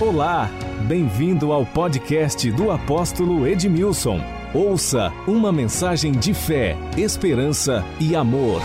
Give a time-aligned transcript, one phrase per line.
[0.00, 0.48] Olá,
[0.86, 4.20] bem-vindo ao podcast do apóstolo Edmilson.
[4.54, 8.62] Ouça uma mensagem de fé, esperança e amor.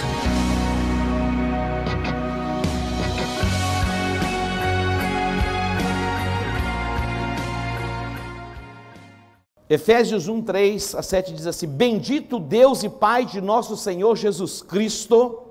[9.68, 14.62] Efésios 1, 3 a 7 diz assim: Bendito Deus e Pai de nosso Senhor Jesus
[14.62, 15.43] Cristo,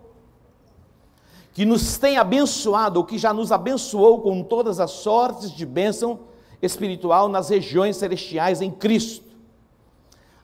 [1.52, 6.20] que nos tem abençoado, ou que já nos abençoou com todas as sortes de bênção
[6.62, 9.24] espiritual nas regiões celestiais em Cristo,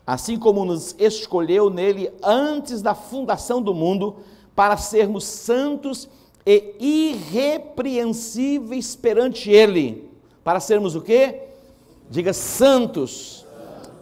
[0.07, 4.17] assim como nos escolheu nele antes da fundação do mundo,
[4.55, 6.09] para sermos santos
[6.45, 10.11] e irrepreensíveis perante Ele.
[10.43, 11.43] Para sermos o quê?
[12.11, 13.47] Diga santos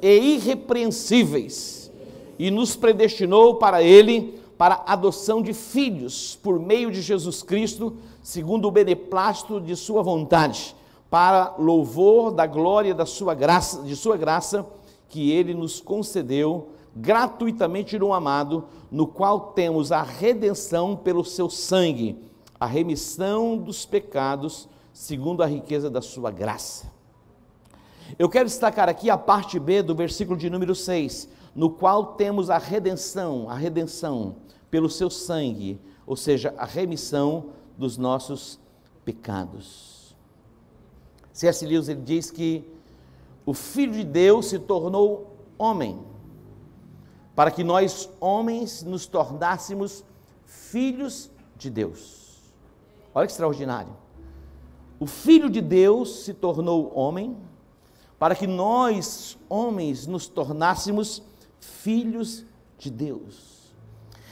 [0.01, 1.91] e irrepreensíveis,
[2.39, 7.97] e nos predestinou para Ele para a adoção de filhos por meio de Jesus Cristo,
[8.23, 10.75] segundo o beneplácito de Sua vontade,
[11.11, 14.67] para louvor da glória da Sua graça, de Sua graça,
[15.09, 22.19] que Ele nos concedeu gratuitamente no amado, no qual temos a redenção pelo Seu sangue,
[22.59, 26.91] a remissão dos pecados, segundo a riqueza da Sua graça.
[28.19, 32.49] Eu quero destacar aqui a parte B do versículo de número 6, no qual temos
[32.49, 34.37] a redenção, a redenção
[34.71, 38.59] pelo seu sangue, ou seja, a remissão dos nossos
[39.05, 40.17] pecados.
[41.33, 41.67] C.S.
[41.67, 42.65] Lewis ele diz que
[43.45, 46.01] o Filho de Deus se tornou homem,
[47.35, 50.05] para que nós, homens, nos tornássemos
[50.47, 52.41] filhos de Deus.
[53.15, 53.95] Olha que extraordinário.
[54.99, 57.37] O Filho de Deus se tornou homem,
[58.19, 61.23] para que nós, homens, nos tornássemos
[61.61, 62.47] filhos
[62.79, 63.56] de Deus.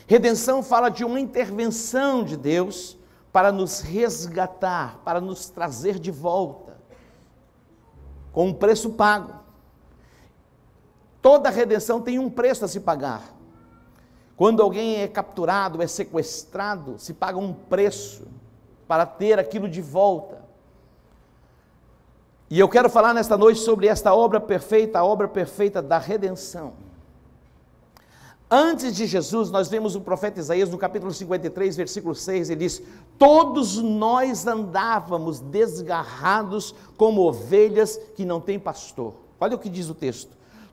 [0.06, 2.96] Redenção fala de uma intervenção de Deus
[3.32, 6.76] para nos resgatar, para nos trazer de volta,
[8.32, 9.32] com um preço pago.
[11.22, 13.22] Toda redenção tem um preço a se pagar.
[14.36, 18.26] Quando alguém é capturado, é sequestrado, se paga um preço
[18.86, 20.44] para ter aquilo de volta.
[22.50, 26.74] E eu quero falar nesta noite sobre esta obra perfeita, a obra perfeita da redenção.
[28.56, 32.80] Antes de Jesus, nós vemos o profeta Isaías no capítulo 53, versículo 6, ele diz:
[33.18, 39.14] Todos nós andávamos desgarrados como ovelhas que não têm pastor.
[39.40, 40.30] Olha o que diz o texto.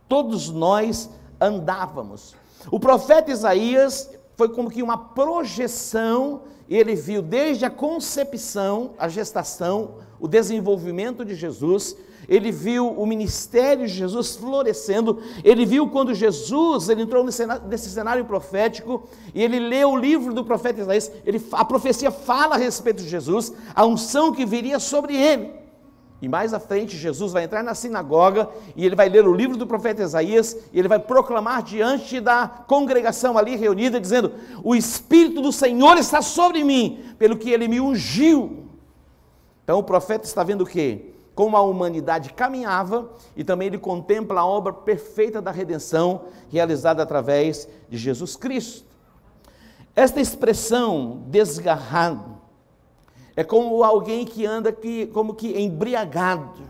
[0.07, 1.09] Todos nós
[1.39, 2.35] andávamos.
[2.69, 9.95] O profeta Isaías foi como que uma projeção, ele viu desde a concepção, a gestação,
[10.21, 11.97] o desenvolvimento de Jesus,
[12.29, 17.67] ele viu o ministério de Jesus florescendo, ele viu quando Jesus ele entrou nesse cenário,
[17.67, 22.53] nesse cenário profético e ele leu o livro do profeta Isaías, ele, a profecia fala
[22.53, 25.59] a respeito de Jesus, a unção que viria sobre ele.
[26.21, 29.57] E mais à frente, Jesus vai entrar na sinagoga e ele vai ler o livro
[29.57, 34.31] do profeta Isaías e ele vai proclamar diante da congregação ali reunida, dizendo:
[34.63, 38.70] O Espírito do Senhor está sobre mim, pelo que ele me ungiu.
[39.71, 41.13] Então o profeta está vendo o quê?
[41.33, 47.69] como a humanidade caminhava e também ele contempla a obra perfeita da redenção realizada através
[47.87, 48.85] de Jesus Cristo.
[49.95, 52.37] Esta expressão desgarrado
[53.33, 56.63] é como alguém que anda que, como que embriagado.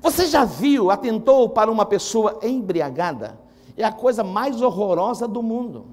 [0.00, 3.38] Você já viu, atentou para uma pessoa embriagada?
[3.76, 5.86] É a coisa mais horrorosa do mundo.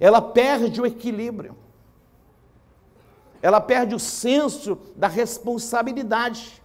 [0.00, 1.61] Ela perde o equilíbrio.
[3.42, 6.62] Ela perde o senso da responsabilidade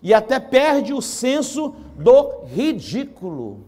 [0.00, 3.66] e até perde o senso do ridículo.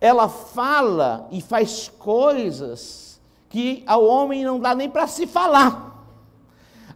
[0.00, 5.90] Ela fala e faz coisas que ao homem não dá nem para se falar.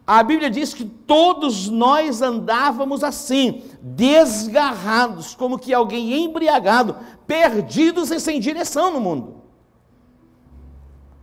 [0.05, 8.19] A Bíblia diz que todos nós andávamos assim, desgarrados, como que alguém embriagado, perdidos e
[8.21, 9.41] sem direção no mundo.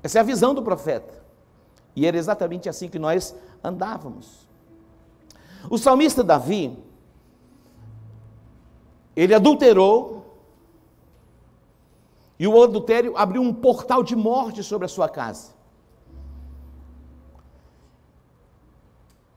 [0.03, 1.24] Essa é a visão do profeta.
[1.97, 4.49] E era exatamente assim que nós andávamos.
[5.71, 6.77] O salmista Davi,
[9.17, 10.25] ele adulterou,
[12.39, 15.55] e o adultério abriu um portal de morte sobre a sua casa.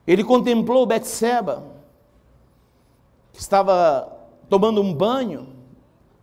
[0.06, 1.64] Ele contemplou Betseba,
[3.32, 4.18] que estava
[4.50, 5.56] tomando um banho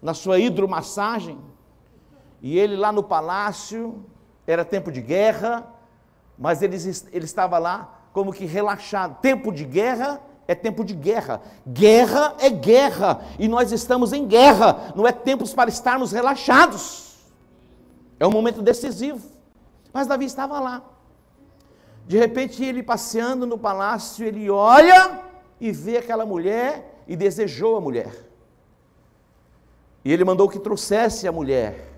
[0.02, 1.38] na sua hidromassagem,
[2.42, 4.04] e ele lá no palácio,
[4.46, 5.73] era tempo de guerra,
[6.38, 6.76] mas ele,
[7.12, 9.20] ele estava lá como que relaxado.
[9.20, 11.40] Tempo de guerra é tempo de guerra.
[11.66, 13.22] Guerra é guerra.
[13.38, 14.92] E nós estamos em guerra.
[14.94, 17.16] Não é tempo para estarmos relaxados.
[18.18, 19.26] É um momento decisivo.
[19.92, 20.82] Mas Davi estava lá.
[22.06, 25.22] De repente, ele passeando no palácio, ele olha
[25.60, 28.12] e vê aquela mulher e desejou a mulher.
[30.04, 31.90] E ele mandou que trouxesse a mulher.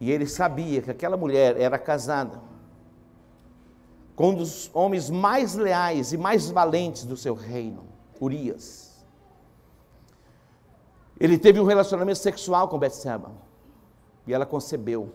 [0.00, 2.40] E ele sabia que aquela mulher era casada
[4.16, 7.84] com um dos homens mais leais e mais valentes do seu reino,
[8.18, 9.04] Urias.
[11.20, 13.30] Ele teve um relacionamento sexual com Betseba
[14.26, 15.14] e ela concebeu.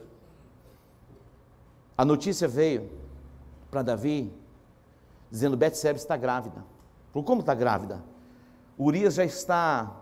[1.97, 2.89] A notícia veio
[3.71, 4.31] para Davi
[5.31, 6.63] dizendo Betseba está grávida.
[7.11, 8.03] Por como está grávida?
[8.77, 9.99] Urias já está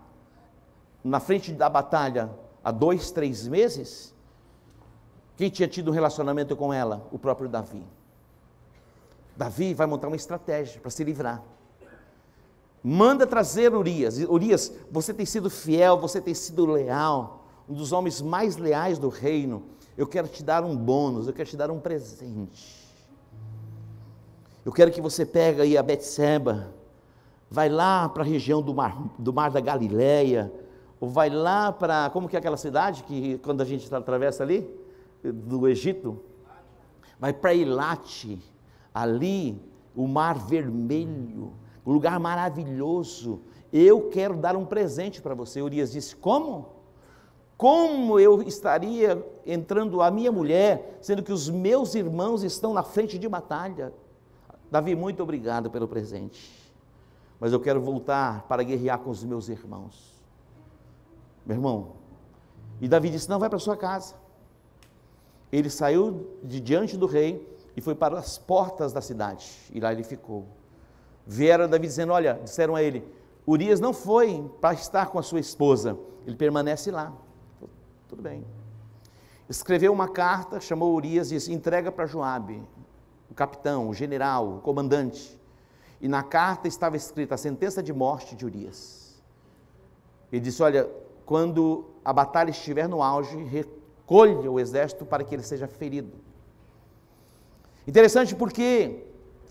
[1.02, 2.30] na frente da batalha
[2.62, 4.14] há dois, três meses.
[5.36, 7.08] Quem tinha tido um relacionamento com ela?
[7.10, 7.82] O próprio Davi.
[9.40, 11.42] Davi vai montar uma estratégia para se livrar.
[12.84, 14.18] Manda trazer Urias.
[14.18, 19.08] Urias, você tem sido fiel, você tem sido leal, um dos homens mais leais do
[19.08, 19.62] reino.
[19.96, 22.86] Eu quero te dar um bônus, eu quero te dar um presente.
[24.62, 26.74] Eu quero que você pegue aí a Betseba,
[27.50, 30.52] vai lá para a região do mar, do mar da Galileia,
[31.00, 34.68] ou vai lá para, como que é aquela cidade que quando a gente atravessa ali,
[35.24, 36.22] do Egito,
[37.18, 38.49] vai para Ilate,
[38.94, 39.60] ali
[39.94, 41.52] o mar vermelho,
[41.84, 43.40] um lugar maravilhoso.
[43.72, 45.62] Eu quero dar um presente para você.
[45.62, 46.80] Urias disse: Como?
[47.56, 53.18] Como eu estaria entrando a minha mulher, sendo que os meus irmãos estão na frente
[53.18, 53.92] de batalha?
[54.70, 56.72] Davi, muito obrigado pelo presente,
[57.38, 60.18] mas eu quero voltar para guerrear com os meus irmãos.
[61.44, 61.92] Meu irmão,
[62.80, 64.14] e Davi disse: Não, vai para sua casa.
[65.52, 67.46] Ele saiu de diante do rei
[67.76, 70.46] e foi para as portas da cidade, e lá ele ficou.
[71.26, 73.06] Vieram Davi dizendo: Olha, disseram a ele:
[73.46, 77.12] Urias não foi para estar com a sua esposa, ele permanece lá.
[78.08, 78.44] Tudo bem.
[79.48, 82.62] Escreveu uma carta, chamou Urias e disse: entrega para Joabe,
[83.30, 85.38] o capitão, o general, o comandante.
[86.00, 89.20] E na carta estava escrita a sentença de morte de Urias.
[90.32, 90.88] Ele disse: Olha,
[91.26, 96.29] quando a batalha estiver no auge, recolha o exército para que ele seja ferido.
[97.86, 99.04] Interessante porque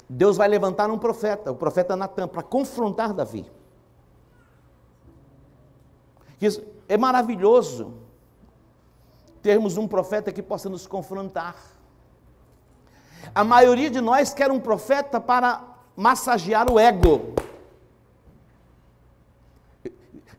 [0.10, 3.46] Deus vai levantar um profeta, o profeta Natan, para confrontar Davi.
[6.42, 7.94] Isso é maravilhoso
[9.42, 11.56] termos um profeta que possa nos confrontar.
[13.34, 15.64] A maioria de nós quer um profeta para
[15.96, 17.34] massagear o ego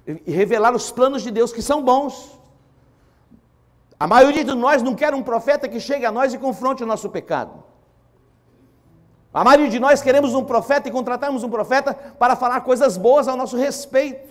[0.07, 2.39] e revelar os planos de Deus que são bons.
[3.99, 6.87] A maioria de nós não quer um profeta que chegue a nós e confronte o
[6.87, 7.70] nosso pecado.
[9.33, 13.29] A maioria de nós queremos um profeta e contratamos um profeta para falar coisas boas
[13.29, 14.29] ao nosso respeito.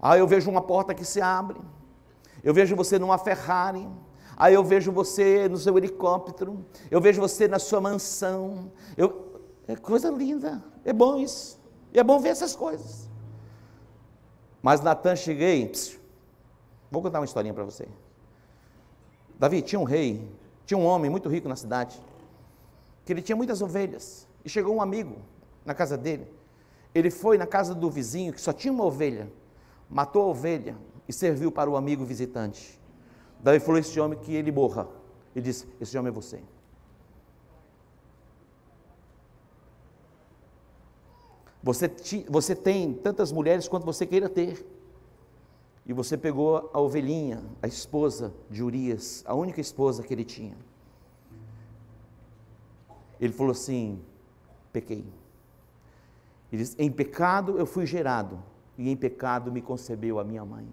[0.00, 1.60] Ah, eu vejo uma porta que se abre.
[2.42, 3.88] Eu vejo você numa Ferrari.
[4.36, 6.66] Aí eu vejo você no seu helicóptero.
[6.90, 8.72] Eu vejo você na sua mansão.
[8.96, 9.24] Eu...
[9.68, 10.62] É coisa linda.
[10.84, 11.60] É bom isso.
[11.94, 13.08] É bom ver essas coisas.
[14.60, 15.68] Mas Natan cheguei.
[15.68, 16.00] Psiu,
[16.90, 17.88] vou contar uma historinha para você.
[19.38, 20.28] Davi tinha um rei,
[20.64, 22.00] tinha um homem muito rico na cidade
[23.06, 24.26] que ele tinha muitas ovelhas.
[24.44, 25.16] E chegou um amigo
[25.64, 26.26] na casa dele.
[26.92, 29.32] Ele foi na casa do vizinho que só tinha uma ovelha,
[29.88, 30.76] matou a ovelha
[31.08, 32.80] e serviu para o amigo visitante.
[33.40, 34.88] Daí falou esse homem que ele morra.
[35.34, 36.42] Ele disse: Esse homem é você.
[41.62, 41.90] Você,
[42.28, 44.66] você tem tantas mulheres quanto você queira ter.
[45.84, 50.56] E você pegou a ovelhinha, a esposa de Urias, a única esposa que ele tinha.
[53.20, 54.00] Ele falou assim:
[54.72, 55.04] pequei.
[56.52, 58.42] Ele diz: em pecado eu fui gerado,
[58.76, 60.66] e em pecado me concebeu a minha mãe.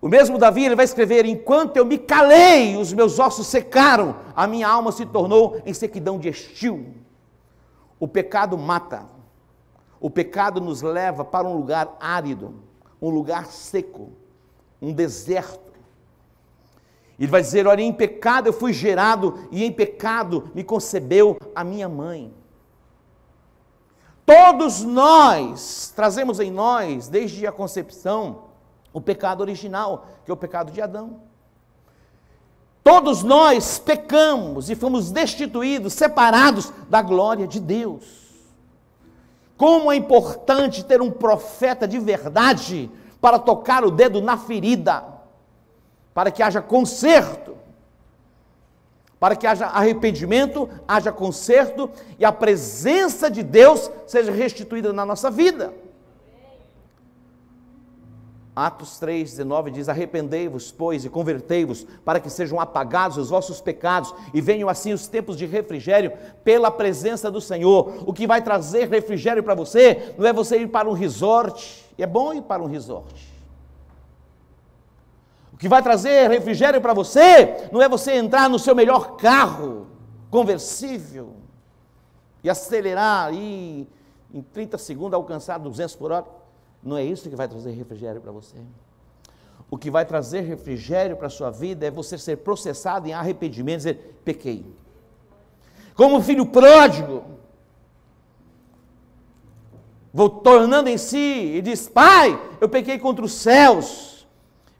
[0.00, 4.46] O mesmo Davi ele vai escrever: enquanto eu me calei, os meus ossos secaram, a
[4.46, 6.94] minha alma se tornou em sequidão de estio.
[7.98, 9.06] O pecado mata.
[9.98, 12.54] O pecado nos leva para um lugar árido,
[13.00, 14.12] um lugar seco,
[14.82, 15.73] um deserto.
[17.18, 21.62] Ele vai dizer: Olha, em pecado eu fui gerado, e em pecado me concebeu a
[21.62, 22.32] minha mãe.
[24.26, 28.44] Todos nós trazemos em nós, desde a concepção,
[28.92, 31.20] o pecado original, que é o pecado de Adão.
[32.82, 38.04] Todos nós pecamos e fomos destituídos, separados da glória de Deus.
[39.56, 42.90] Como é importante ter um profeta de verdade
[43.20, 45.13] para tocar o dedo na ferida
[46.14, 47.56] para que haja conserto,
[49.18, 55.30] para que haja arrependimento, haja conserto e a presença de Deus seja restituída na nossa
[55.30, 55.74] vida.
[58.54, 64.14] Atos 3, 19 diz: Arrependei-vos, pois, e convertei-vos, para que sejam apagados os vossos pecados
[64.32, 66.12] e venham assim os tempos de refrigério
[66.44, 68.04] pela presença do Senhor.
[68.06, 72.06] O que vai trazer refrigério para você não é você ir para um resort, é
[72.06, 73.33] bom ir para um resort.
[75.64, 79.86] Que vai trazer refrigério para você não é você entrar no seu melhor carro
[80.30, 81.36] conversível
[82.42, 83.88] e acelerar e
[84.34, 86.26] em 30 segundos alcançar 200 por hora.
[86.82, 88.58] Não é isso que vai trazer refrigério para você.
[89.70, 93.78] O que vai trazer refrigério para a sua vida é você ser processado em arrependimento,
[93.78, 94.66] dizer, pequei.
[95.94, 97.24] Como filho pródigo,
[100.12, 104.13] vou tornando em si e diz: Pai, eu pequei contra os céus,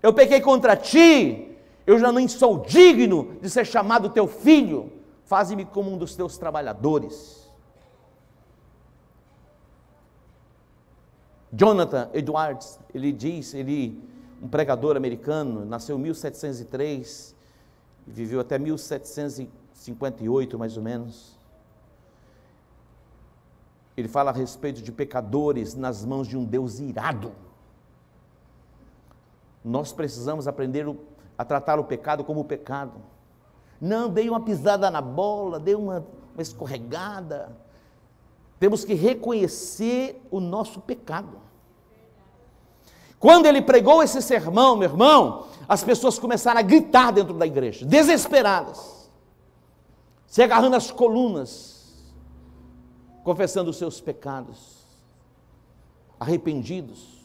[0.05, 1.57] eu pequei contra ti,
[1.87, 4.93] eu já nem sou digno de ser chamado teu filho,
[5.25, 7.51] faze-me como um dos teus trabalhadores.
[11.51, 13.99] Jonathan Edwards, ele diz, ele,
[14.43, 17.35] um pregador americano, nasceu em 1703
[18.07, 21.41] e viveu até 1758, mais ou menos.
[23.97, 27.33] Ele fala a respeito de pecadores nas mãos de um Deus irado.
[29.64, 30.87] Nós precisamos aprender
[31.38, 33.00] a tratar o pecado como pecado.
[33.80, 37.56] Não, dei uma pisada na bola, dei uma, uma escorregada.
[38.61, 41.38] Temos que reconhecer o nosso pecado.
[43.18, 47.87] Quando ele pregou esse sermão, meu irmão, as pessoas começaram a gritar dentro da igreja,
[47.87, 49.11] desesperadas,
[50.26, 52.12] se agarrando às colunas,
[53.23, 54.85] confessando os seus pecados,
[56.21, 57.24] arrependidos,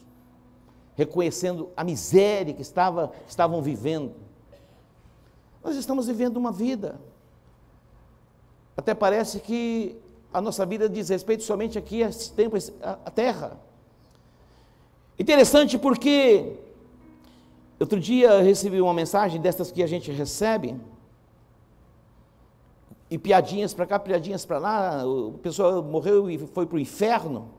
[1.00, 4.14] reconhecendo a miséria que estava, estavam vivendo.
[5.64, 7.00] Nós estamos vivendo uma vida,
[8.76, 9.96] até parece que
[10.34, 13.58] a nossa vida diz respeito somente aqui a esse tempo, a terra.
[15.18, 16.58] Interessante porque
[17.80, 20.78] outro dia eu recebi uma mensagem destas que a gente recebe,
[23.10, 27.52] e piadinhas para cá, piadinhas para lá, o pessoal morreu e foi para o inferno.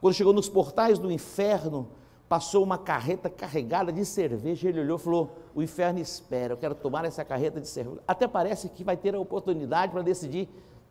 [0.00, 1.88] Quando chegou nos portais do inferno,
[2.28, 6.74] passou uma carreta carregada de cerveja, ele olhou e falou: O inferno espera, eu quero
[6.74, 8.00] tomar essa carreta de cerveja.
[8.06, 10.48] Até parece que vai ter a oportunidade para decidir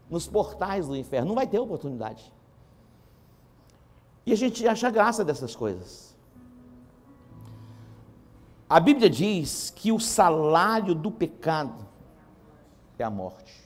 [0.10, 1.30] nos portais do inferno.
[1.30, 2.32] Não vai ter oportunidade.
[4.26, 6.16] E a gente acha graça dessas coisas.
[8.68, 11.86] A Bíblia diz que o salário do pecado
[12.98, 13.64] é a morte.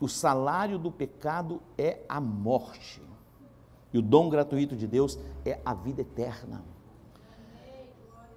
[0.00, 3.09] O salário do pecado é a morte.
[3.92, 6.62] E o dom gratuito de Deus é a vida eterna.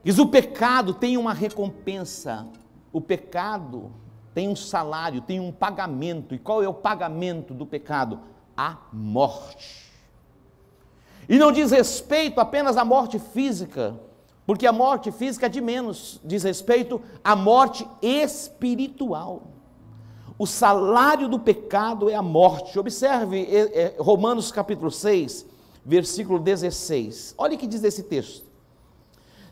[0.04, 2.48] Diz o pecado tem uma recompensa.
[2.92, 3.92] O pecado
[4.34, 6.36] tem um salário, tem um pagamento.
[6.36, 8.20] E qual é o pagamento do pecado?
[8.58, 9.92] A morte.
[11.28, 13.98] E não diz respeito apenas à morte física,
[14.46, 19.44] porque a morte física é de menos, diz respeito à morte espiritual.
[20.38, 22.78] O salário do pecado é a morte.
[22.78, 25.46] Observe é, é, Romanos capítulo 6,
[25.86, 27.36] versículo 16.
[27.38, 28.46] Olha o que diz esse texto.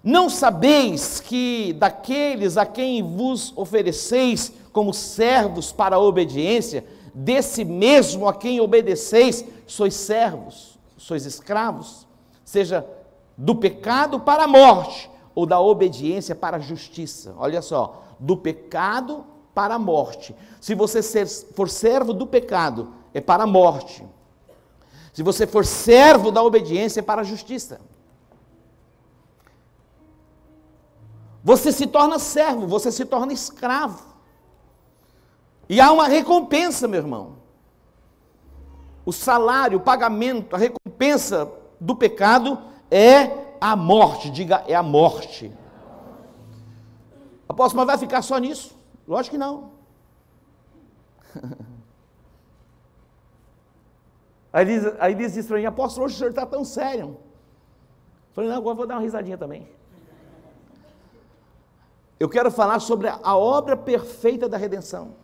[0.03, 6.83] Não sabeis que daqueles a quem vos ofereceis como servos para a obediência,
[7.13, 10.71] desse mesmo a quem obedeceis, sois servos
[11.01, 12.07] sois escravos,
[12.45, 12.85] seja
[13.35, 17.33] do pecado para a morte ou da obediência para a justiça.
[17.37, 20.35] Olha só, do pecado para a morte.
[20.59, 24.05] Se você for servo do pecado, é para a morte.
[25.13, 27.81] Se você for servo da obediência, é para a justiça.
[31.43, 34.11] Você se torna servo, você se torna escravo.
[35.67, 37.37] E há uma recompensa, meu irmão.
[39.05, 44.29] O salário, o pagamento, a recompensa do pecado é a morte.
[44.29, 45.51] Diga, é a morte.
[47.49, 48.80] Apóstolo, mas vai ficar só nisso?
[49.07, 49.71] Lógico que não.
[54.53, 57.17] Aí diz, aí diz isso para mim, apóstolo, hoje o senhor está tão sério.
[58.33, 59.65] Falei, não, agora vou dar uma risadinha também.
[62.19, 65.15] Eu quero falar sobre a obra perfeita da redenção.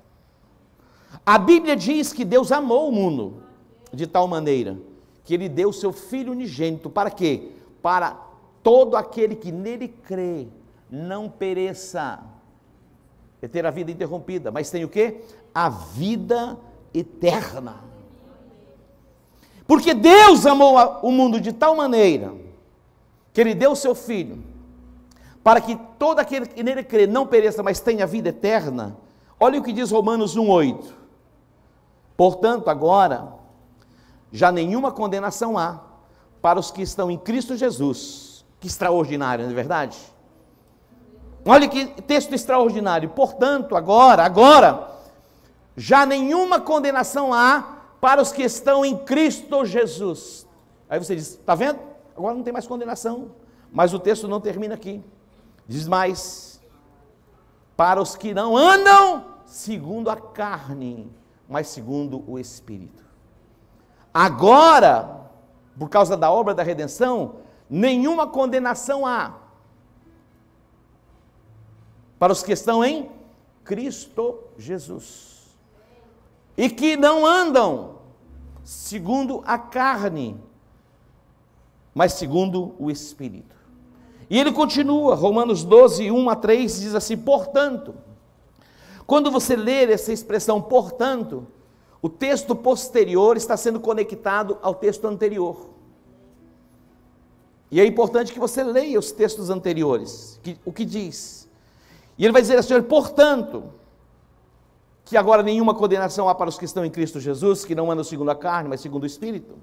[1.25, 3.43] A Bíblia diz que Deus amou o mundo
[3.91, 4.77] de tal maneira
[5.23, 7.51] que ele deu o seu filho unigênito para quê?
[7.81, 8.17] Para
[8.63, 10.47] todo aquele que nele crê
[10.89, 12.23] não pereça,
[13.41, 15.21] é ter a vida interrompida, mas tem o quê?
[15.53, 16.57] A vida
[16.93, 17.75] eterna.
[19.67, 22.33] Porque Deus amou o mundo de tal maneira
[23.33, 24.43] que ele deu o seu filho
[25.43, 28.97] para que todo aquele que nele crê não pereça, mas tenha vida eterna.
[29.39, 30.93] Olha o que diz Romanos 1:8.
[32.17, 33.33] Portanto, agora
[34.31, 35.81] já nenhuma condenação há
[36.41, 38.45] para os que estão em Cristo Jesus.
[38.59, 39.97] Que extraordinário, não é verdade?
[41.47, 43.09] Olha que texto extraordinário.
[43.09, 44.91] Portanto, agora, agora,
[45.77, 50.45] já nenhuma condenação há para os que estão em Cristo Jesus.
[50.89, 51.79] Aí você diz, está vendo?
[52.15, 53.31] Agora não tem mais condenação.
[53.71, 55.01] Mas o texto não termina aqui.
[55.65, 56.61] Diz mais:
[57.77, 61.09] para os que não andam segundo a carne,
[61.47, 63.05] mas segundo o Espírito.
[64.13, 65.29] Agora,
[65.79, 67.35] por causa da obra da redenção,
[67.69, 69.46] nenhuma condenação há
[72.19, 73.09] para os que estão em
[73.63, 75.55] Cristo Jesus
[76.55, 77.97] e que não andam
[78.63, 80.35] segundo a carne,
[81.93, 83.55] mas segundo o Espírito.
[84.29, 87.95] E ele continua, Romanos 12, 1 a 3, diz assim: portanto,
[89.05, 91.47] quando você ler essa expressão portanto,
[92.01, 95.69] o texto posterior está sendo conectado ao texto anterior.
[97.69, 101.46] E é importante que você leia os textos anteriores, que, o que diz.
[102.17, 103.65] E ele vai dizer assim: portanto,
[105.05, 108.03] que agora nenhuma condenação há para os que estão em Cristo Jesus, que não andam
[108.03, 109.55] segundo a carne, mas segundo o Espírito.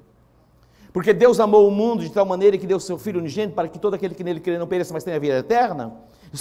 [0.92, 3.78] Porque Deus amou o mundo de tal maneira que deu seu Filho unigênito para que
[3.78, 5.92] todo aquele que nele crê não pereça, mas tenha vida eterna.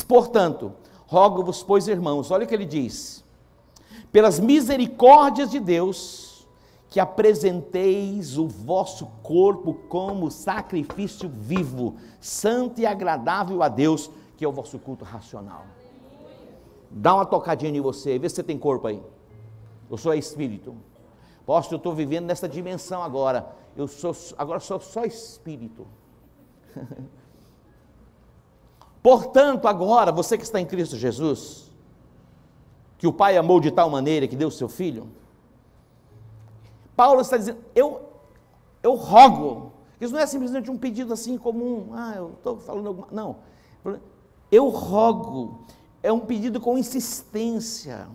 [0.07, 0.73] Portanto,
[1.07, 3.23] rogo-vos, pois, irmãos, olha o que ele diz:
[4.11, 6.47] pelas misericórdias de Deus,
[6.87, 14.47] que apresenteis o vosso corpo como sacrifício vivo, santo e agradável a Deus, que é
[14.47, 15.65] o vosso culto racional.
[16.95, 19.01] Dá uma tocadinha em você, vê se você tem corpo aí.
[19.89, 20.75] Eu sou espírito.
[21.45, 23.47] Posso, eu estou vivendo nessa dimensão agora.
[23.75, 25.87] Eu sou agora sou só espírito.
[29.01, 31.71] Portanto, agora, você que está em Cristo Jesus,
[32.97, 35.09] que o Pai amou de tal maneira que deu o seu filho,
[36.95, 38.01] Paulo está dizendo, eu,
[38.81, 43.07] eu rogo, isso não é simplesmente um pedido assim comum, ah, eu estou falando alguma,
[43.11, 43.37] não,
[44.49, 45.65] eu rogo,
[46.03, 48.07] é um pedido com insistência.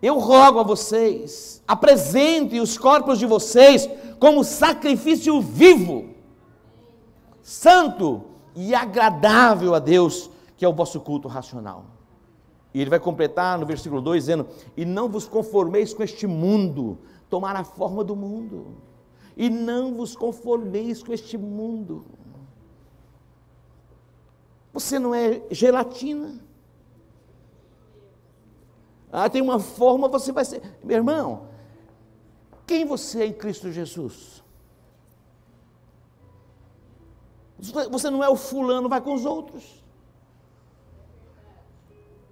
[0.00, 6.14] Eu rogo a vocês, apresentem os corpos de vocês como sacrifício vivo,
[7.42, 8.22] santo
[8.54, 11.84] e agradável a Deus, que é o vosso culto racional.
[12.72, 14.46] E ele vai completar no versículo 2 dizendo:
[14.76, 16.98] E não vos conformeis com este mundo,
[17.28, 18.76] tomar a forma do mundo.
[19.36, 22.04] E não vos conformeis com este mundo.
[24.78, 26.38] Você não é gelatina.
[29.10, 30.62] Ah, tem uma forma, você vai ser.
[30.84, 31.48] Meu irmão,
[32.64, 34.40] quem você é em Cristo Jesus?
[37.90, 39.82] Você não é o fulano, vai com os outros.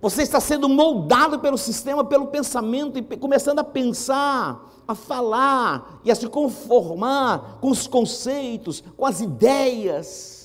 [0.00, 6.12] Você está sendo moldado pelo sistema, pelo pensamento, e começando a pensar, a falar e
[6.12, 10.35] a se conformar com os conceitos, com as ideias.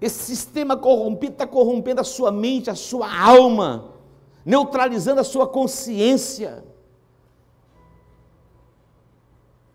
[0.00, 3.92] Esse sistema corrompido está corrompendo a sua mente, a sua alma,
[4.44, 6.64] neutralizando a sua consciência.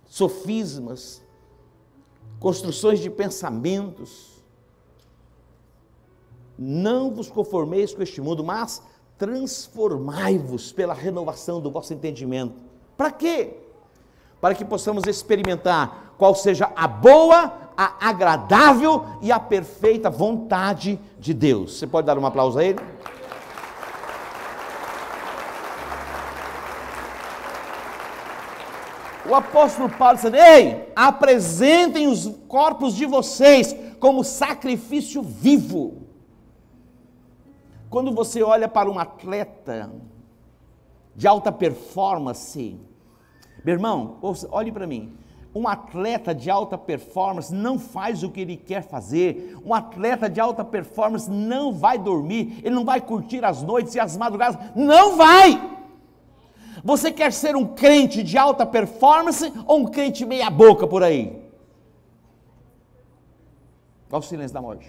[0.05, 1.21] Sofismas,
[2.39, 4.43] construções de pensamentos.
[6.57, 8.81] Não vos conformeis com este mundo, mas
[9.17, 12.55] transformai-vos pela renovação do vosso entendimento.
[12.95, 13.57] Para quê?
[14.39, 21.33] Para que possamos experimentar qual seja a boa, a agradável e a perfeita vontade de
[21.33, 21.77] Deus.
[21.77, 22.79] Você pode dar um aplauso a ele?
[29.29, 36.03] O apóstolo Paulo disse: Ei, apresentem os corpos de vocês como sacrifício vivo.
[37.89, 39.91] Quando você olha para um atleta
[41.15, 42.77] de alta performance,
[43.63, 44.17] meu irmão,
[44.51, 45.15] olhe para mim.
[45.55, 49.55] Um atleta de alta performance não faz o que ele quer fazer.
[49.63, 53.99] Um atleta de alta performance não vai dormir, ele não vai curtir as noites e
[53.99, 54.57] as madrugadas.
[54.75, 55.73] Não vai!
[56.83, 61.41] Você quer ser um crente de alta performance ou um crente meia-boca por aí?
[64.11, 64.87] Olha o silêncio da morte.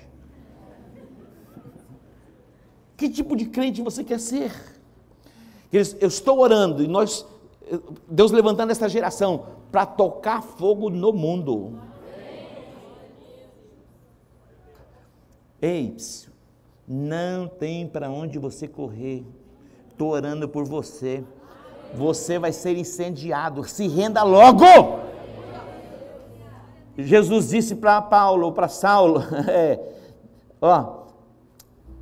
[2.96, 4.52] Que tipo de crente você quer ser?
[5.72, 7.26] Eu estou orando e nós,
[8.08, 11.80] Deus levantando essa geração para tocar fogo no mundo.
[15.60, 15.96] Ei,
[16.86, 19.26] não tem para onde você correr.
[19.90, 21.24] Estou orando por você.
[21.92, 23.64] Você vai ser incendiado.
[23.64, 24.64] Se renda logo.
[26.96, 29.80] Jesus disse para Paulo, para Saulo, é,
[30.62, 31.06] ó,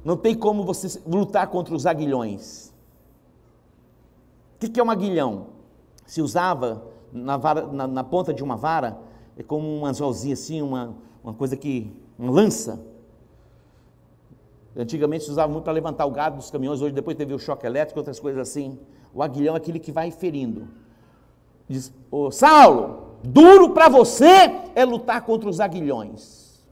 [0.05, 2.71] não tem como você lutar contra os aguilhões.
[4.57, 5.47] O que, que é um aguilhão?
[6.05, 8.99] Se usava na, vara, na, na ponta de uma vara
[9.37, 12.85] é como um anzolzinho assim, uma, uma coisa que, uma lança.
[14.77, 17.67] Antigamente se usava muito para levantar o gado dos caminhões, hoje depois teve o choque
[17.67, 18.79] elétrico, outras coisas assim.
[19.15, 20.69] O aguilhão é aquele que vai ferindo.
[21.69, 24.27] Diz, ô Saulo, duro para você
[24.75, 26.63] é lutar contra os aguilhões.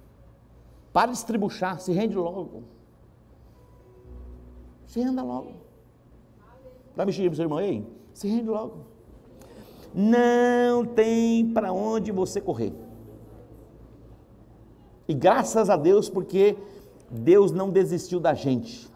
[0.93, 2.65] Para de estribuchar, se rende logo.
[4.87, 5.53] Se renda logo.
[6.97, 7.87] Vai mexer para o seu irmão aí?
[8.13, 8.90] Se rende logo.
[9.95, 12.73] Não tem para onde você correr.
[15.09, 16.57] E graças a Deus, porque
[17.11, 18.89] Deus não desistiu da gente.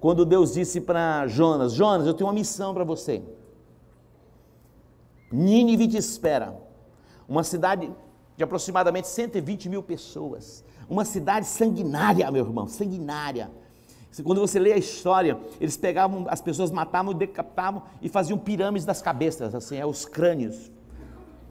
[0.00, 3.22] Quando Deus disse para Jonas: Jonas, eu tenho uma missão para você.
[5.32, 6.56] Nínive te espera.
[7.28, 7.92] Uma cidade
[8.36, 10.64] de aproximadamente 120 mil pessoas.
[10.88, 13.50] Uma cidade sanguinária, meu irmão, sanguinária.
[14.24, 19.00] Quando você lê a história, eles pegavam, as pessoas matavam, decapitavam e faziam pirâmides das
[19.00, 20.70] cabeças, assim, é, os crânios.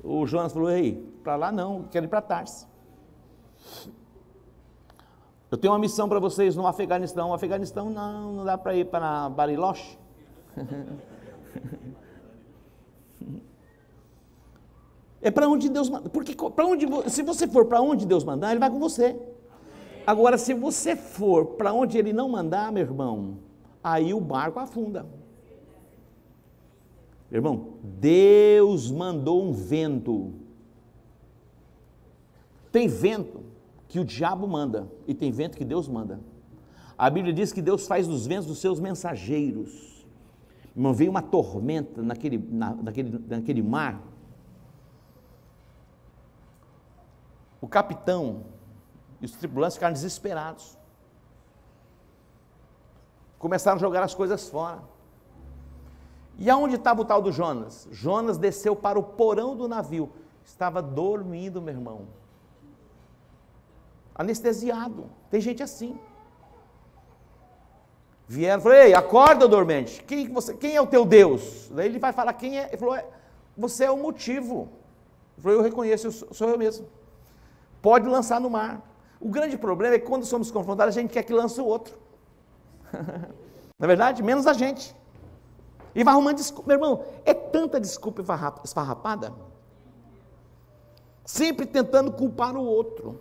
[0.04, 2.68] O Jonas falou: Ei, para lá não, quero ir para Tarsis.
[5.52, 7.32] Eu tenho uma missão para vocês no Afeganistão.
[7.32, 9.98] O Afeganistão não, não dá para ir para Bariloche.
[15.22, 16.08] é para onde Deus manda.
[16.10, 19.18] Porque onde, se você for para onde Deus mandar, Ele vai com você.
[20.10, 23.38] Agora, se você for para onde Ele não mandar, meu irmão,
[23.84, 25.06] aí o barco afunda.
[27.32, 30.34] Irmão, Deus mandou um vento.
[32.72, 33.44] Tem vento
[33.88, 36.20] que o diabo manda e tem vento que Deus manda.
[36.98, 40.08] A Bíblia diz que Deus faz dos ventos os seus mensageiros.
[40.76, 44.02] Não veio uma tormenta naquele, na, naquele, naquele mar.
[47.62, 48.58] O capitão
[49.22, 50.78] e os tripulantes ficaram desesperados.
[53.38, 54.80] Começaram a jogar as coisas fora.
[56.38, 57.88] E aonde estava o tal do Jonas?
[57.92, 60.12] Jonas desceu para o porão do navio.
[60.44, 62.08] Estava dormindo, meu irmão
[64.20, 65.10] anestesiado.
[65.32, 65.98] Tem gente assim.
[68.28, 70.04] Vieram e falaram, ei, acorda dormente.
[70.04, 71.70] Quem, você, quem é o teu Deus?
[71.72, 72.68] Daí ele vai falar quem é.
[72.68, 73.06] Ele falou, é,
[73.58, 74.68] você é o motivo.
[75.38, 76.86] Ele falou, eu reconheço, eu sou, sou eu mesmo.
[77.82, 78.82] Pode lançar no mar.
[79.20, 81.98] O grande problema é que quando somos confrontados, a gente quer que lance o outro.
[83.78, 84.96] Na é verdade, menos a gente.
[85.94, 86.68] E vai arrumando desculpa.
[86.68, 88.24] Meu irmão, é tanta desculpa
[88.64, 89.34] esfarrapada.
[91.26, 93.20] Sempre tentando culpar o outro.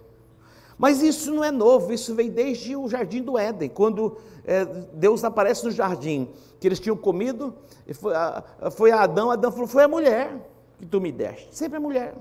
[0.77, 5.25] Mas isso não é novo, isso veio desde o jardim do Éden, quando é, Deus
[5.25, 6.31] aparece no jardim,
[6.61, 7.53] que eles tinham comido,
[7.95, 10.33] foi a, foi a Adão, Adão falou: Foi a mulher
[10.79, 11.55] que tu me deste.
[11.55, 12.15] Sempre a mulher.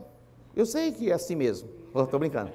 [0.55, 1.69] Eu sei que é assim mesmo.
[1.95, 2.51] Estou brincando.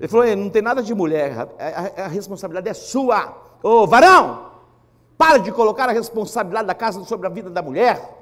[0.00, 3.36] Ele falou: Não tem nada de mulher, a, a, a responsabilidade é sua.
[3.62, 4.46] Ô varão,
[5.18, 8.16] para de colocar a responsabilidade da casa sobre a vida da mulher.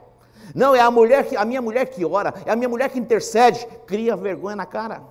[0.54, 2.98] Não, é a mulher que, a minha mulher que ora, é a minha mulher que
[2.98, 5.02] intercede, cria vergonha na cara.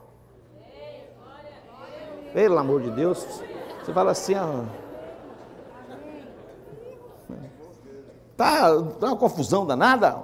[2.34, 3.25] Pelo amor de Deus,
[3.82, 4.65] você fala assim, ó,
[8.36, 10.23] tá, tá uma confusão danada.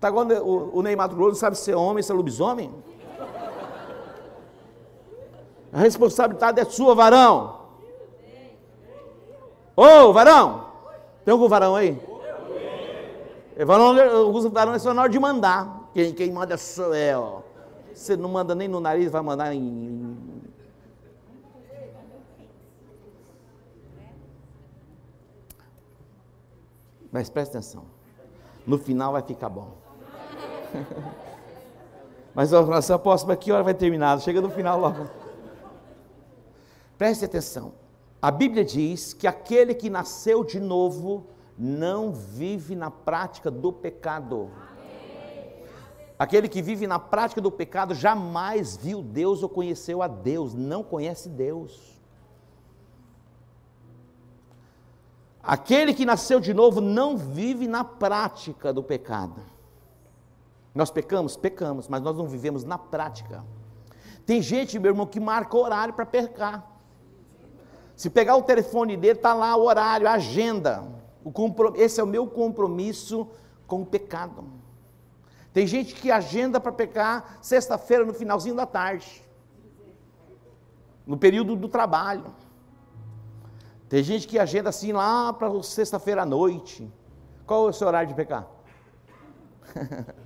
[0.00, 2.72] Tá quando o, o Neymar Grosso não sabe se é homem, se é lobisomem.
[5.72, 7.60] A responsabilidade é sua, varão.
[9.76, 10.66] Ô, varão!
[11.24, 12.00] Tem algum varão aí?
[14.14, 15.90] Alguns varões são na hora de mandar.
[15.92, 17.44] Quem, quem manda sou eu.
[17.94, 20.16] Você não manda nem no nariz, vai mandar em.
[27.10, 27.84] Mas presta atenção.
[28.66, 29.72] No final vai ficar bom.
[32.34, 34.20] Mas a oração próxima, que hora vai terminar?
[34.20, 35.06] Chega no final logo.
[36.98, 37.74] Preste atenção.
[38.20, 41.26] A Bíblia diz que aquele que nasceu de novo
[41.58, 44.50] não vive na prática do pecado.
[46.18, 50.82] Aquele que vive na prática do pecado jamais viu Deus ou conheceu a Deus, não
[50.82, 51.94] conhece Deus.
[55.42, 59.40] Aquele que nasceu de novo não vive na prática do pecado.
[60.74, 61.36] Nós pecamos?
[61.36, 63.44] Pecamos, mas nós não vivemos na prática.
[64.24, 66.75] Tem gente, meu irmão, que marca horário para pecar.
[67.96, 70.84] Se pegar o telefone dele, está lá o horário, a agenda.
[71.74, 73.26] Esse é o meu compromisso
[73.66, 74.44] com o pecado.
[75.52, 79.24] Tem gente que agenda para pecar sexta-feira no finalzinho da tarde,
[81.06, 82.26] no período do trabalho.
[83.88, 86.92] Tem gente que agenda assim lá para sexta-feira à noite.
[87.46, 88.46] Qual é o seu horário de pecar?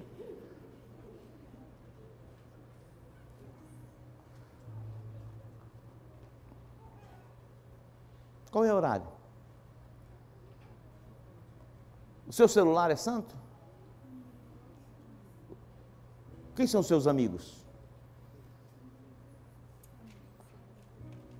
[8.50, 9.06] Qual é o horário?
[12.26, 13.34] O seu celular é santo?
[16.54, 17.60] Quem são seus amigos?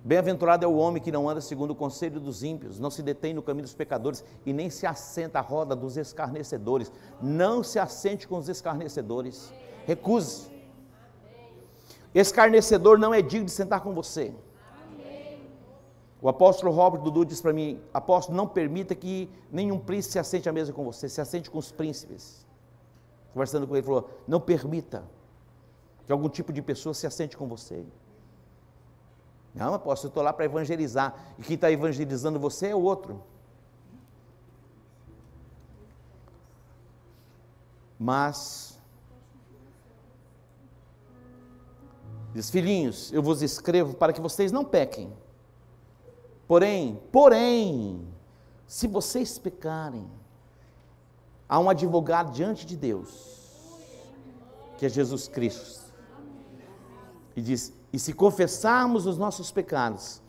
[0.03, 3.35] Bem-aventurado é o homem que não anda segundo o conselho dos ímpios, não se detém
[3.35, 6.91] no caminho dos pecadores e nem se assenta à roda dos escarnecedores.
[7.21, 9.53] Não se assente com os escarnecedores.
[9.85, 10.49] Recuse.
[12.15, 14.33] Escarnecedor não é digno de sentar com você.
[16.21, 20.47] O apóstolo Robert Dudu diz para mim: Apóstolo, não permita que nenhum príncipe se assente
[20.47, 22.45] à mesa com você, se assente com os príncipes.
[23.33, 25.03] Conversando com ele, ele falou: Não permita
[26.05, 27.83] que algum tipo de pessoa se assente com você.
[29.53, 31.15] Não, apóstolo, eu estou lá para evangelizar.
[31.39, 33.21] E quem está evangelizando você é o outro.
[37.99, 38.79] Mas,
[42.33, 45.13] diz filhinhos, eu vos escrevo para que vocês não pequem.
[46.51, 48.05] Porém, porém,
[48.67, 50.05] se vocês pecarem,
[51.47, 53.09] há um advogado diante de Deus,
[54.77, 55.79] que é Jesus Cristo.
[57.37, 60.21] E diz: e se confessarmos os nossos pecados,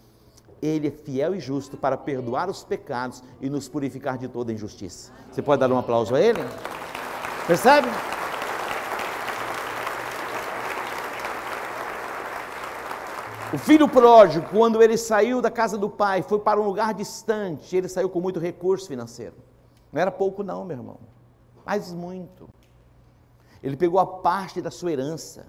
[0.62, 5.10] Ele é fiel e justo para perdoar os pecados e nos purificar de toda injustiça.
[5.28, 6.38] Você pode dar um aplauso a Ele?
[7.48, 7.88] Percebe?
[13.52, 17.76] O filho pródigo, quando ele saiu da casa do pai, foi para um lugar distante,
[17.76, 19.36] ele saiu com muito recurso financeiro.
[19.92, 20.98] Não era pouco, não, meu irmão,
[21.62, 22.48] mas muito.
[23.62, 25.46] Ele pegou a parte da sua herança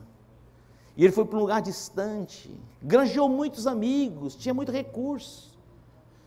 [0.98, 5.58] e ele foi para um lugar distante, granjeou muitos amigos, tinha muito recurso,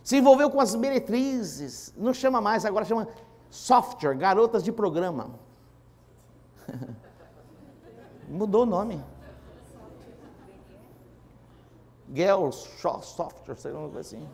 [0.03, 3.07] se envolveu com as meretrizes, não chama mais, agora chama
[3.51, 5.31] software, garotas de programa.
[8.29, 9.05] Mudou o nome.
[12.15, 14.29] Girls Software, sei lá, uma coisa assim.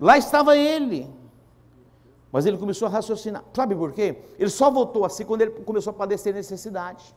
[0.00, 1.08] Lá estava ele,
[2.32, 3.44] mas ele começou a raciocinar.
[3.54, 4.20] Sabe por quê?
[4.36, 7.14] Ele só voltou assim quando ele começou a padecer necessidade.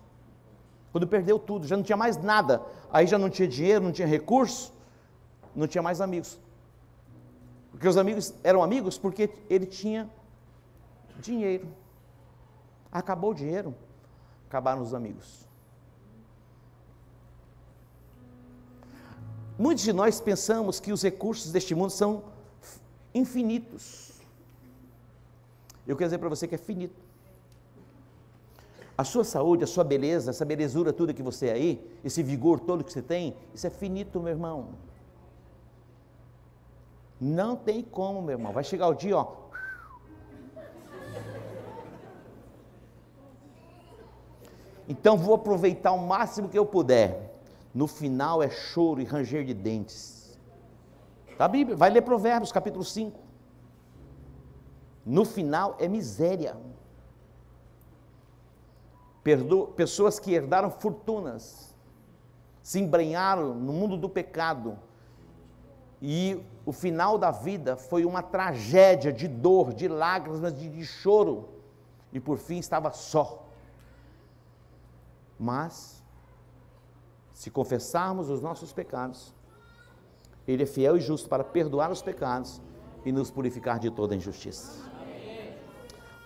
[0.91, 2.61] Quando perdeu tudo, já não tinha mais nada.
[2.91, 4.71] Aí já não tinha dinheiro, não tinha recurso,
[5.55, 6.39] não tinha mais amigos.
[7.71, 10.09] Porque os amigos eram amigos porque ele tinha
[11.19, 11.67] dinheiro.
[12.91, 13.75] Acabou o dinheiro,
[14.55, 15.45] acabaram os amigos.
[19.59, 22.23] Muitos de nós pensamos que os recursos deste mundo são
[23.13, 24.13] infinitos.
[25.85, 27.03] Eu quero dizer para você que é finito.
[28.97, 32.61] A sua saúde, a sua beleza, essa belezura toda que você é aí, esse vigor
[32.61, 34.69] todo que você tem, isso é finito, meu irmão.
[37.19, 38.53] Não tem como, meu irmão.
[38.53, 39.33] Vai chegar o dia, ó.
[44.87, 47.33] Então vou aproveitar o máximo que eu puder.
[47.73, 50.39] No final é choro e ranger de dentes.
[51.37, 51.75] Tá Bíblia?
[51.75, 53.25] Vai ler Provérbios, capítulo 5
[55.05, 56.57] no final é miséria.
[59.23, 61.75] Perdo, pessoas que herdaram fortunas,
[62.63, 64.77] se embrenharam no mundo do pecado,
[66.01, 71.49] e o final da vida foi uma tragédia de dor, de lágrimas, de, de choro,
[72.11, 73.44] e por fim estava só.
[75.39, 76.03] Mas,
[77.33, 79.33] se confessarmos os nossos pecados,
[80.47, 82.61] Ele é fiel e justo para perdoar os pecados
[83.05, 84.83] e nos purificar de toda injustiça.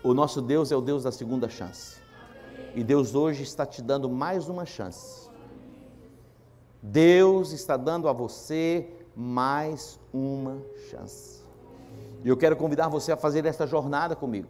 [0.04, 2.00] O nosso Deus é o Deus da segunda chance.
[2.74, 5.30] E Deus hoje está te dando mais uma chance.
[6.82, 11.44] Deus está dando a você mais uma chance.
[12.24, 14.48] E eu quero convidar você a fazer esta jornada comigo.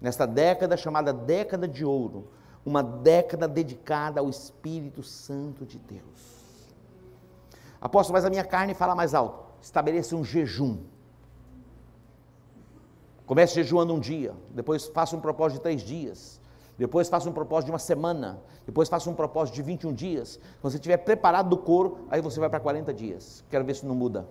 [0.00, 2.26] Nesta década chamada década de ouro,
[2.66, 6.36] uma década dedicada ao Espírito Santo de Deus.
[7.80, 9.46] Apóstolo, mas a minha carne fala mais alto.
[9.62, 10.78] Estabeleça um jejum
[13.26, 16.40] Comece jejuando um dia, depois faça um propósito de três dias,
[16.78, 20.38] depois faça um propósito de uma semana, depois faça um propósito de 21 dias.
[20.60, 23.44] Quando você estiver preparado do couro, aí você vai para 40 dias.
[23.50, 24.28] Quero ver se não muda.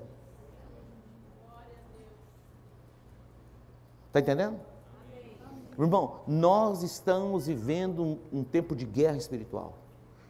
[4.07, 4.61] Está entendendo?
[5.77, 9.77] Irmão, nós estamos vivendo um, um, tempo de guerra espiritual.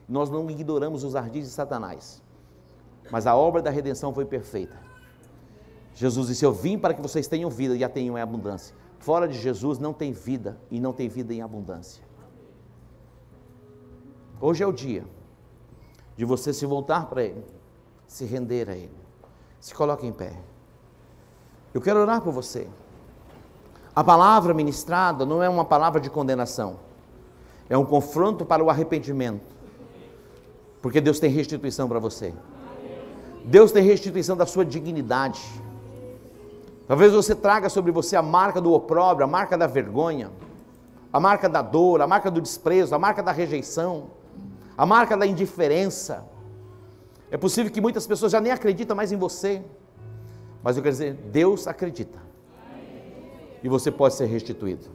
[0.08, 2.21] Nós não ignoramos os ardis de Satanás.
[3.12, 4.79] Mas a obra da redenção foi perfeita.
[5.93, 8.75] Jesus disse: Eu vim para que vocês tenham vida e a tenham em abundância.
[8.97, 12.03] Fora de Jesus não tem vida e não tem vida em abundância.
[14.41, 15.05] Hoje é o dia
[16.17, 17.45] de você se voltar para Ele,
[18.08, 18.97] se render a Ele.
[19.60, 20.34] Se coloque em pé.
[21.73, 22.67] Eu quero orar por você.
[23.95, 26.79] A palavra ministrada não é uma palavra de condenação,
[27.69, 29.55] é um confronto para o arrependimento,
[30.81, 32.34] porque Deus tem restituição para você.
[33.45, 35.41] Deus tem restituição da sua dignidade.
[36.88, 40.29] Talvez você traga sobre você a marca do opróbrio, a marca da vergonha,
[41.13, 44.08] a marca da dor, a marca do desprezo, a marca da rejeição,
[44.77, 46.25] a marca da indiferença.
[47.31, 49.63] É possível que muitas pessoas já nem acreditam mais em você,
[50.62, 52.24] mas eu quero dizer, Deus acredita.
[53.63, 54.87] E você pode ser restituído.